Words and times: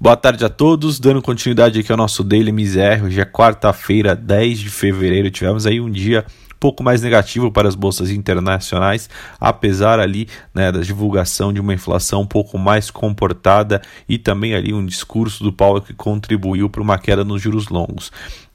Boa 0.00 0.16
tarde 0.16 0.44
a 0.44 0.48
todos, 0.48 1.00
dando 1.00 1.20
continuidade 1.20 1.80
aqui 1.80 1.90
ao 1.90 1.98
nosso 1.98 2.22
Daily 2.22 2.52
Misério. 2.52 3.06
Hoje 3.06 3.20
é 3.20 3.24
quarta-feira, 3.24 4.14
10 4.14 4.60
de 4.60 4.70
fevereiro. 4.70 5.28
Tivemos 5.28 5.66
aí 5.66 5.80
um 5.80 5.90
dia 5.90 6.24
pouco 6.58 6.82
mais 6.82 7.02
negativo 7.02 7.50
para 7.50 7.68
as 7.68 7.74
bolsas 7.74 8.10
internacionais, 8.10 9.08
apesar 9.40 10.00
ali 10.00 10.28
né, 10.54 10.70
da 10.72 10.80
divulgação 10.80 11.52
de 11.52 11.60
uma 11.60 11.74
inflação 11.74 12.22
um 12.22 12.26
pouco 12.26 12.58
mais 12.58 12.90
comportada 12.90 13.80
e 14.08 14.18
também 14.18 14.54
ali 14.54 14.72
um 14.72 14.84
discurso 14.84 15.42
do 15.42 15.52
Powell 15.52 15.82
que 15.82 15.94
contribuiu 15.94 16.68
para 16.68 16.82
uma 16.82 16.98
queda 16.98 17.24
nos 17.24 17.40
juros 17.40 17.68
longos. 17.68 18.10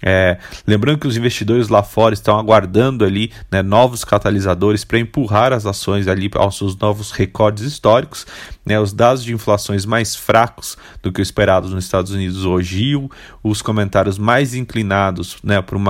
É, 0.05 0.37
lembrando 0.67 0.99
que 0.99 1.07
os 1.07 1.15
investidores 1.15 1.69
lá 1.69 1.81
fora 1.81 2.13
estão 2.13 2.37
aguardando 2.37 3.05
ali 3.05 3.31
né, 3.49 3.61
novos 3.61 4.03
catalisadores 4.03 4.83
para 4.83 4.99
empurrar 4.99 5.53
as 5.53 5.65
ações 5.65 6.09
ali 6.09 6.29
aos 6.35 6.57
seus 6.57 6.75
novos 6.75 7.11
recordes 7.11 7.63
históricos. 7.63 8.27
Né, 8.65 8.79
os 8.79 8.93
dados 8.93 9.23
de 9.23 9.33
inflações 9.33 9.85
mais 9.85 10.15
fracos 10.15 10.77
do 11.01 11.11
que 11.11 11.21
esperados 11.21 11.73
nos 11.73 11.83
Estados 11.83 12.11
Unidos 12.11 12.45
hoje, 12.45 12.93
os 13.41 13.61
comentários 13.61 14.17
mais 14.17 14.55
inclinados 14.55 15.37
né, 15.43 15.61
para 15.61 15.77
um 15.77 15.85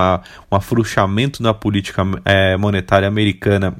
afrouxamento 0.55 1.41
na 1.41 1.53
política 1.53 2.02
é, 2.25 2.57
monetária 2.57 3.07
americana 3.07 3.75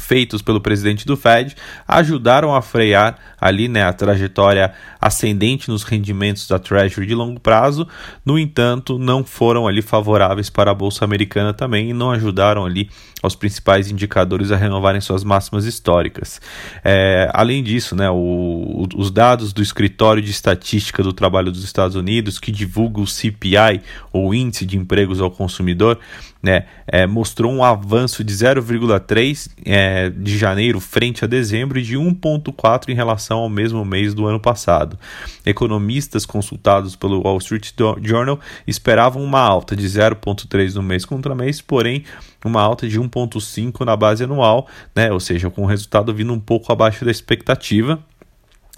feitos 0.00 0.40
pelo 0.40 0.60
presidente 0.60 1.06
do 1.06 1.16
Fed 1.16 1.54
ajudaram 1.86 2.54
a 2.54 2.62
frear 2.62 3.16
ali 3.40 3.68
né, 3.68 3.82
a 3.82 3.92
trajetória 3.92 4.72
ascendente 5.00 5.68
nos 5.68 5.82
rendimentos 5.82 6.46
da 6.46 6.58
Treasury 6.58 7.06
de 7.06 7.14
longo 7.14 7.40
prazo, 7.40 7.86
no 8.24 8.38
entanto, 8.38 8.98
não 8.98 9.24
foram 9.24 9.66
ali 9.66 9.82
favoráveis 9.82 10.48
para 10.48 10.70
a 10.70 10.74
bolsa 10.74 11.04
americana 11.04 11.52
também 11.52 11.90
e 11.90 11.92
não 11.92 12.10
ajudaram 12.10 12.64
ali 12.64 12.88
aos 13.22 13.34
principais 13.34 13.90
indicadores 13.90 14.50
a 14.50 14.56
renovarem 14.56 15.00
suas 15.00 15.24
máximas 15.24 15.64
históricas. 15.64 16.40
É, 16.84 17.30
além 17.34 17.62
disso, 17.62 17.94
né, 17.94 18.08
o, 18.10 18.86
os 18.96 19.10
dados 19.10 19.52
do 19.52 19.62
Escritório 19.62 20.22
de 20.22 20.30
Estatística 20.30 21.02
do 21.02 21.12
Trabalho 21.12 21.52
dos 21.52 21.64
Estados 21.64 21.96
Unidos, 21.96 22.38
que 22.38 22.50
divulga 22.50 23.00
o 23.00 23.06
CPI, 23.06 23.82
ou 24.12 24.34
Índice 24.34 24.64
de 24.64 24.76
Empregos 24.76 25.20
ao 25.20 25.30
Consumidor, 25.30 25.98
né, 26.42 26.64
é, 26.86 27.06
mostrou 27.06 27.52
um 27.52 27.62
avanço 27.62 28.24
de 28.24 28.34
0,3 28.34 29.48
é, 29.64 30.10
de 30.10 30.36
janeiro 30.36 30.80
frente 30.80 31.24
a 31.24 31.28
dezembro 31.28 31.78
e 31.78 31.82
de 31.82 31.96
1,4 31.96 32.88
em 32.88 32.94
relação 32.94 33.38
ao 33.38 33.48
mesmo 33.48 33.84
mês 33.84 34.12
do 34.12 34.26
ano 34.26 34.40
passado. 34.40 34.98
Economistas 35.46 36.26
consultados 36.26 36.96
pelo 36.96 37.22
Wall 37.22 37.38
Street 37.38 37.70
Journal 38.02 38.40
esperavam 38.66 39.22
uma 39.22 39.40
alta 39.40 39.76
de 39.76 39.86
0,3 39.86 40.74
no 40.74 40.82
mês 40.82 41.04
contra 41.04 41.34
mês, 41.34 41.60
porém 41.60 42.04
uma 42.44 42.60
alta 42.60 42.88
de 42.88 43.00
1,5 43.00 43.84
na 43.84 43.96
base 43.96 44.24
anual, 44.24 44.66
né, 44.94 45.12
ou 45.12 45.20
seja, 45.20 45.48
com 45.48 45.62
o 45.62 45.66
resultado 45.66 46.12
vindo 46.12 46.32
um 46.32 46.40
pouco 46.40 46.72
abaixo 46.72 47.04
da 47.04 47.10
expectativa. 47.10 48.02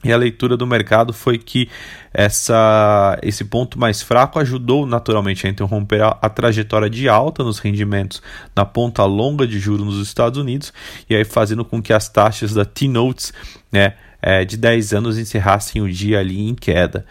E 0.05 0.13
a 0.13 0.17
leitura 0.17 0.57
do 0.57 0.67
mercado 0.67 1.13
foi 1.13 1.39
que 1.39 1.69
essa, 2.13 3.19
esse 3.23 3.45
ponto 3.45 3.79
mais 3.79 4.03
fraco 4.03 4.39
ajudou 4.39 4.87
naturalmente 4.87 5.47
a 5.47 5.51
interromper 5.51 6.03
a, 6.03 6.19
a, 6.21 6.29
trajetória 6.29 6.91
de 6.91 7.09
alta 7.09 7.43
nos 7.43 7.59
rendimentos 7.59 8.23
na 8.55 8.65
ponta 8.65 9.05
longa 9.05 9.47
de 9.47 9.59
juros 9.59 9.87
nos 9.87 10.07
Estados 10.07 10.39
Unidos, 10.39 10.73
e 11.09 11.17
aí 11.17 11.25
fazendo 11.25 11.65
com 11.65 11.83
que 11.83 11.93
as 11.93 12.09
taxas 12.09 12.53
da 12.53 12.65
T-Notes 12.65 13.33
né, 13.73 13.95
é, 14.21 14.45
de 14.45 14.57
10 14.57 14.93
anos 14.93 15.19
encerrassem 15.19 15.81
o 15.81 15.91
dia 15.91 16.21
ali 16.21 16.49
em 16.49 16.55
queda. 16.55 17.07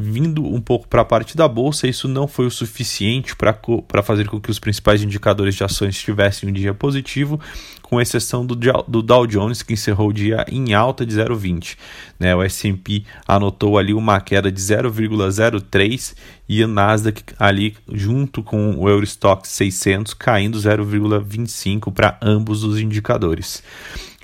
Vindo 0.00 0.46
um 0.46 0.60
pouco 0.60 0.86
para 0.86 1.02
a 1.02 1.04
parte 1.04 1.36
da 1.36 1.48
bolsa, 1.48 1.88
isso 1.88 2.06
não 2.06 2.28
foi 2.28 2.46
o 2.46 2.50
suficiente 2.52 3.34
para 3.34 4.00
fazer 4.00 4.28
com 4.28 4.40
que 4.40 4.48
os 4.48 4.60
principais 4.60 5.02
indicadores 5.02 5.56
de 5.56 5.64
ações 5.64 5.98
tivessem 5.98 6.48
um 6.48 6.52
dia 6.52 6.72
positivo, 6.72 7.40
com 7.88 8.00
exceção 8.00 8.44
do, 8.44 8.54
do 8.54 9.02
Dow 9.02 9.26
Jones, 9.26 9.62
que 9.62 9.72
encerrou 9.72 10.08
o 10.08 10.12
dia 10.12 10.44
em 10.48 10.74
alta 10.74 11.06
de 11.06 11.16
0,20. 11.16 11.76
Né? 12.18 12.34
O 12.34 12.42
S&P 12.42 13.04
anotou 13.26 13.78
ali 13.78 13.94
uma 13.94 14.20
queda 14.20 14.52
de 14.52 14.60
0,03 14.60 16.14
e 16.48 16.62
o 16.62 16.68
Nasdaq 16.68 17.22
ali 17.38 17.76
junto 17.90 18.42
com 18.42 18.76
o 18.76 18.88
Eurostock 18.88 19.48
600 19.48 20.14
caindo 20.14 20.58
0,25 20.58 21.92
para 21.92 22.18
ambos 22.20 22.62
os 22.62 22.78
indicadores. 22.78 23.62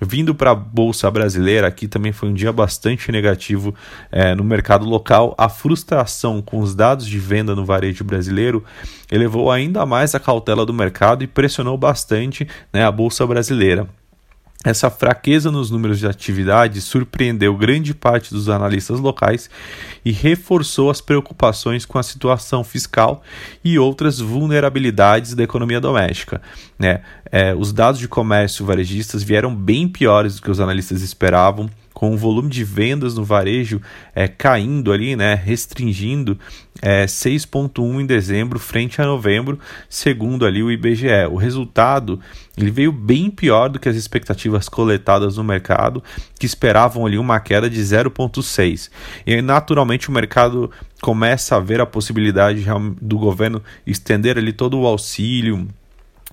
Vindo 0.02 0.34
para 0.34 0.50
a 0.50 0.54
Bolsa 0.54 1.08
Brasileira, 1.08 1.68
aqui 1.68 1.86
também 1.86 2.10
foi 2.10 2.28
um 2.28 2.34
dia 2.34 2.52
bastante 2.52 3.12
negativo 3.12 3.72
é, 4.10 4.34
no 4.34 4.42
mercado 4.42 4.84
local. 4.84 5.34
A 5.38 5.48
frustração 5.48 6.42
com 6.42 6.58
os 6.58 6.74
dados 6.74 7.06
de 7.06 7.18
venda 7.18 7.54
no 7.54 7.64
varejo 7.64 8.02
brasileiro 8.02 8.64
elevou 9.10 9.52
ainda 9.52 9.86
mais 9.86 10.12
a 10.12 10.20
cautela 10.20 10.66
do 10.66 10.74
mercado 10.74 11.22
e 11.22 11.28
pressionou 11.28 11.78
bastante 11.78 12.46
né, 12.72 12.84
a 12.84 12.90
Bolsa 12.90 13.24
Brasileira. 13.24 13.53
Essa 14.64 14.88
fraqueza 14.88 15.50
nos 15.50 15.70
números 15.70 15.98
de 15.98 16.06
atividade 16.06 16.80
surpreendeu 16.80 17.54
grande 17.54 17.92
parte 17.92 18.32
dos 18.32 18.48
analistas 18.48 18.98
locais 18.98 19.50
e 20.02 20.10
reforçou 20.10 20.90
as 20.90 21.02
preocupações 21.02 21.84
com 21.84 21.98
a 21.98 22.02
situação 22.02 22.64
fiscal 22.64 23.22
e 23.62 23.78
outras 23.78 24.20
vulnerabilidades 24.20 25.34
da 25.34 25.42
economia 25.42 25.82
doméstica. 25.82 26.40
Né? 26.78 27.02
É, 27.30 27.54
os 27.54 27.74
dados 27.74 28.00
de 28.00 28.08
comércio 28.08 28.64
varejistas 28.64 29.22
vieram 29.22 29.54
bem 29.54 29.86
piores 29.86 30.36
do 30.36 30.42
que 30.42 30.50
os 30.50 30.60
analistas 30.60 31.02
esperavam 31.02 31.68
com 31.94 32.12
o 32.12 32.18
volume 32.18 32.50
de 32.50 32.64
vendas 32.64 33.14
no 33.14 33.24
varejo 33.24 33.80
é, 34.14 34.26
caindo 34.26 34.92
ali, 34.92 35.14
né, 35.14 35.34
restringindo 35.34 36.36
é, 36.82 37.06
6,1 37.06 38.00
em 38.00 38.04
dezembro 38.04 38.58
frente 38.58 39.00
a 39.00 39.06
novembro, 39.06 39.58
segundo 39.88 40.44
ali 40.44 40.60
o 40.62 40.72
IBGE. 40.72 41.26
O 41.30 41.36
resultado 41.36 42.20
ele 42.58 42.70
veio 42.70 42.90
bem 42.90 43.30
pior 43.30 43.68
do 43.68 43.78
que 43.78 43.88
as 43.88 43.96
expectativas 43.96 44.68
coletadas 44.68 45.36
no 45.36 45.44
mercado, 45.44 46.02
que 46.38 46.46
esperavam 46.46 47.06
ali 47.06 47.16
uma 47.16 47.38
queda 47.38 47.70
de 47.70 47.80
0,6. 47.80 48.90
E 49.24 49.40
naturalmente 49.40 50.08
o 50.08 50.12
mercado 50.12 50.70
começa 51.00 51.56
a 51.56 51.60
ver 51.60 51.80
a 51.80 51.86
possibilidade 51.86 52.66
do 53.00 53.18
governo 53.18 53.62
estender 53.86 54.36
ali 54.36 54.52
todo 54.52 54.78
o 54.78 54.86
auxílio 54.86 55.68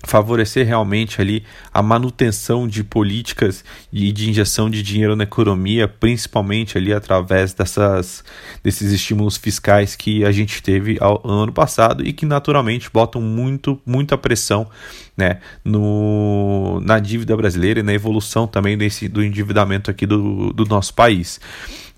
favorecer 0.02 0.66
realmente 0.66 1.20
ali 1.20 1.44
a 1.72 1.80
manutenção 1.80 2.66
de 2.66 2.82
políticas 2.82 3.64
e 3.92 4.10
de 4.12 4.28
injeção 4.28 4.68
de 4.68 4.82
dinheiro 4.82 5.14
na 5.14 5.24
economia, 5.24 5.86
principalmente 5.86 6.76
ali 6.76 6.92
através 6.92 7.54
dessas, 7.54 8.24
desses 8.62 8.92
estímulos 8.92 9.36
fiscais 9.36 9.94
que 9.94 10.24
a 10.24 10.32
gente 10.32 10.62
teve 10.62 10.98
ao, 11.00 11.22
no 11.24 11.42
ano 11.42 11.52
passado 11.52 12.06
e 12.06 12.12
que 12.12 12.26
naturalmente 12.26 12.90
botam 12.92 13.20
muito, 13.20 13.80
muita 13.86 14.18
pressão 14.18 14.68
né, 15.16 15.40
no, 15.64 16.80
na 16.80 16.98
dívida 16.98 17.36
brasileira 17.36 17.80
e 17.80 17.82
na 17.82 17.92
evolução 17.92 18.46
também 18.46 18.76
desse, 18.76 19.08
do 19.08 19.22
endividamento 19.22 19.90
aqui 19.90 20.06
do, 20.06 20.52
do 20.52 20.64
nosso 20.64 20.94
país. 20.94 21.40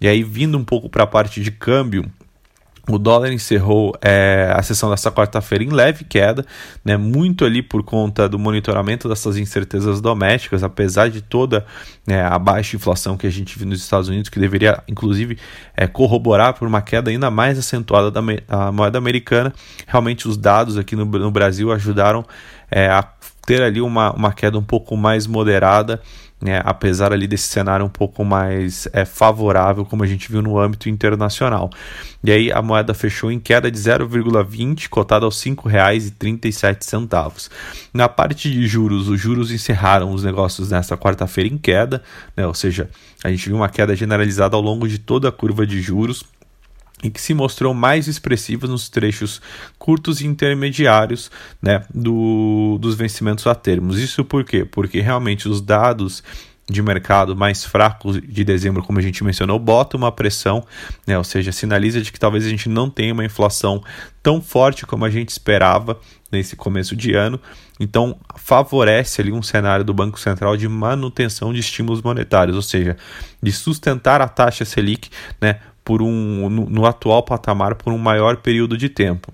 E 0.01 0.09
aí, 0.09 0.23
vindo 0.23 0.59
um 0.59 0.65
pouco 0.65 0.89
para 0.89 1.05
a 1.05 1.07
parte 1.07 1.41
de 1.41 1.51
câmbio, 1.51 2.05
o 2.89 2.99
dólar 2.99 3.33
encerrou 3.33 3.95
é, 4.03 4.53
a 4.55 4.63
sessão 4.63 4.91
desta 4.91 5.11
quarta-feira 5.11 5.65
em 5.65 5.71
leve 5.71 6.05
queda, 6.05 6.45
né, 6.85 6.97
muito 6.97 7.45
ali 7.45 7.63
por 7.63 7.83
conta 7.83 8.29
do 8.29 8.39
monitoramento 8.39 9.09
dessas 9.09 9.39
incertezas 9.39 10.01
domésticas, 10.01 10.63
apesar 10.63 11.09
de 11.09 11.23
toda 11.23 11.65
né, 12.07 12.23
a 12.23 12.39
baixa 12.39 12.77
inflação 12.77 13.17
que 13.17 13.27
a 13.27 13.31
gente 13.31 13.59
viu 13.59 13.67
nos 13.67 13.81
Estados 13.81 14.09
Unidos, 14.09 14.29
que 14.29 14.39
deveria 14.39 14.83
inclusive 14.87 15.39
é, 15.77 15.87
corroborar 15.87 16.55
por 16.55 16.69
uma 16.69 16.83
queda 16.83 17.11
ainda 17.11 17.31
mais 17.31 17.59
acentuada 17.59 18.11
da, 18.11 18.21
da 18.21 18.73
moeda 18.73 18.99
americana. 18.99 19.53
Realmente 19.87 20.29
os 20.29 20.37
dados 20.37 20.77
aqui 20.77 20.95
no, 20.95 21.05
no 21.07 21.31
Brasil 21.31 21.73
ajudaram 21.73 22.25
é, 22.71 22.89
a 22.89 23.03
ter 23.47 23.63
ali 23.63 23.81
uma, 23.81 24.13
uma 24.13 24.33
queda 24.33 24.59
um 24.59 24.63
pouco 24.63 24.97
mais 24.97 25.27
moderada 25.27 26.01
né, 26.45 26.61
apesar 26.63 27.11
ali 27.11 27.27
desse 27.27 27.49
cenário 27.49 27.87
um 27.87 27.89
pouco 27.89 28.23
mais 28.23 28.87
é, 28.93 29.07
favorável, 29.07 29.87
como 29.87 30.05
a 30.05 30.07
gente 30.07 30.31
viu 30.31 30.43
no 30.43 30.59
âmbito 30.59 30.91
internacional. 30.91 31.71
E 32.23 32.31
aí 32.31 32.53
a 32.53 32.61
moeda 32.61 32.93
fechou 32.93 33.33
em 33.33 33.41
queda 33.41 33.71
de 33.71 33.79
0,20, 33.79 34.91
cotada 34.91 35.25
aos 35.25 35.43
R$ 35.43 35.53
5,37. 35.53 37.51
Na 37.95 38.11
parte 38.11 38.51
de 38.51 38.67
juros, 38.67 39.09
os 39.09 39.19
juros 39.19 39.51
encerraram 39.51 40.13
os 40.13 40.23
negócios 40.23 40.71
nesta 40.71 40.99
quarta-feira 40.99 41.49
em 41.49 41.57
queda, 41.57 42.03
né, 42.37 42.47
ou 42.47 42.53
seja, 42.53 42.91
a 43.25 43.31
gente 43.31 43.49
viu 43.49 43.57
uma 43.57 43.71
queda 43.71 43.97
generalizada 43.97 44.55
ao 44.55 44.61
longo 44.61 44.87
de 44.87 44.99
toda 44.99 45.31
a 45.31 45.33
curva 45.33 45.67
de 45.67 45.81
juros 45.81 46.23
e 47.03 47.11
que 47.11 47.21
se 47.21 47.35
mostrou 47.35 47.75
mais 47.75 48.09
expressiva 48.09 48.67
nos 48.67 48.89
trechos 48.89 49.43
curtos 49.79 50.21
e 50.21 50.27
intermediários 50.27 51.31
né, 51.61 51.85
do, 51.93 52.79
dos 52.81 52.95
vencimentos 52.95 53.47
a 53.47 53.55
termos. 53.55 53.99
Isso 53.99 54.25
por 54.25 54.45
quê? 54.45 54.65
Porque 54.65 55.01
realmente 55.01 55.49
os 55.49 55.61
dados 55.61 56.23
de 56.69 56.81
mercado 56.81 57.37
mais 57.37 57.65
fracos 57.65 58.21
de 58.21 58.43
dezembro, 58.43 58.83
como 58.83 58.99
a 58.99 59.03
gente 59.03 59.23
mencionou, 59.23 59.59
bota 59.59 59.97
uma 59.97 60.11
pressão, 60.11 60.65
né, 61.07 61.17
ou 61.19 61.25
seja, 61.25 61.53
sinaliza 61.53 62.01
de 62.01 62.11
que 62.11 62.19
talvez 62.19 62.47
a 62.47 62.49
gente 62.49 62.69
não 62.69 62.89
tenha 62.89 63.13
uma 63.13 63.25
inflação 63.25 63.83
tão 64.23 64.41
forte 64.41 64.87
como 64.87 65.05
a 65.05 65.11
gente 65.11 65.29
esperava 65.29 66.01
nesse 66.33 66.57
começo 66.57 66.97
de 66.97 67.13
ano. 67.13 67.39
Então, 67.79 68.17
favorece 68.37 69.21
ali 69.21 69.31
um 69.31 69.43
cenário 69.43 69.85
do 69.85 69.93
Banco 69.93 70.19
Central 70.19 70.57
de 70.57 70.69
manutenção 70.69 71.53
de 71.53 71.61
estímulos 71.61 72.01
monetários, 72.01 72.57
ou 72.57 72.63
seja, 72.63 72.97
de 73.43 73.53
sustentar 73.53 74.23
a 74.23 74.29
taxa 74.29 74.65
Selic, 74.65 75.11
né, 75.41 75.61
por 75.85 76.03
um, 76.03 76.49
no, 76.49 76.67
no 76.67 76.87
atual 76.87 77.23
patamar 77.25 77.75
por 77.75 77.93
um 77.93 77.99
maior 77.99 78.39
período 78.39 78.77
de 78.77 78.89
tempo. 78.89 79.33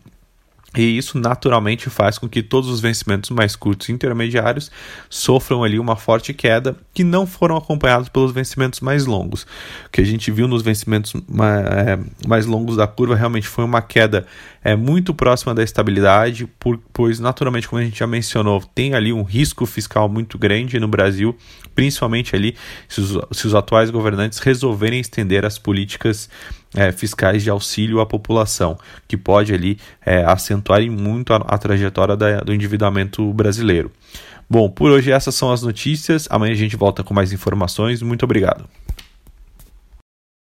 E 0.77 0.97
isso 0.97 1.19
naturalmente 1.19 1.91
faz 1.91 2.17
com 2.17 2.29
que 2.29 2.43
todos 2.43 2.71
os 2.71 2.81
vencimentos 2.81 3.31
mais 3.31 3.57
curtos 3.57 3.89
e 3.89 3.93
intermediários 3.93 4.71
sofram 5.09 5.65
ali 5.65 5.81
uma 5.81 5.97
forte 5.97 6.33
queda 6.33 6.77
que 6.95 7.03
não 7.03 7.27
foram 7.27 7.57
acompanhados 7.57 8.09
pelos 8.09 8.31
vencimentos 8.31 8.79
mais 8.79 9.05
longos. 9.05 9.43
O 9.87 9.91
que 9.91 10.01
a 10.01 10.05
gente 10.05 10.31
viu 10.31 10.47
nos 10.47 10.63
vencimentos 10.63 11.13
é, 11.15 11.99
mais 12.27 12.47
longos 12.47 12.77
da 12.77 12.87
curva 12.87 13.17
realmente 13.17 13.49
foi 13.49 13.65
uma 13.65 13.83
queda 13.83 14.27
é, 14.63 14.77
muito 14.77 15.13
próxima 15.13 15.53
da 15.53 15.65
estabilidade, 15.65 16.49
pois 16.93 17.19
naturalmente, 17.19 17.67
como 17.67 17.81
a 17.81 17.85
gente 17.85 17.99
já 17.99 18.07
mencionou, 18.07 18.63
tem 18.73 18.95
ali 18.95 19.13
um 19.13 19.25
risco 19.25 19.67
fiscal 19.67 20.09
muito 20.09 20.39
grande 20.39 20.79
no 20.79 20.87
Brasil, 20.87 21.37
principalmente 21.75 22.37
ali 22.37 22.55
se 22.89 23.01
os, 23.01 23.19
se 23.33 23.47
os 23.49 23.57
atuais 23.57 23.91
governantes 23.91 24.39
resolverem 24.39 25.01
estender 25.01 25.45
as 25.45 25.59
políticas 25.59 26.31
é, 26.75 26.93
fiscais 26.93 27.43
de 27.43 27.51
auxílio 27.51 28.01
à 28.01 28.07
população, 28.07 28.79
que 29.09 29.17
pode 29.17 29.53
ali 29.53 29.79
é, 30.05 30.25
acentuar 30.25 30.81
muito 30.91 31.33
a, 31.33 31.37
a 31.37 31.59
trajetória 31.59 32.17
da, 32.17 32.41
do 32.41 32.53
endividamento 32.53 33.33
brasileiro. 33.33 33.91
Bom, 34.49 34.69
por 34.69 34.91
hoje 34.91 35.13
essas 35.13 35.35
são 35.35 35.53
as 35.53 35.63
notícias. 35.63 36.27
Amanhã 36.29 36.53
a 36.53 36.57
gente 36.57 36.77
volta 36.77 37.05
com 37.05 37.15
mais 37.15 37.33
informações. 37.33 38.03
Muito 38.03 38.25
obrigado. 38.25 38.69